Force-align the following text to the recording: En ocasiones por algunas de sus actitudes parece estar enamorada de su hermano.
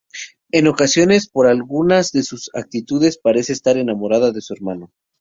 En 0.51 0.65
ocasiones 0.65 1.29
por 1.29 1.45
algunas 1.45 2.11
de 2.11 2.23
sus 2.23 2.49
actitudes 2.55 3.19
parece 3.19 3.53
estar 3.53 3.77
enamorada 3.77 4.31
de 4.31 4.41
su 4.41 4.55
hermano. 4.55 4.91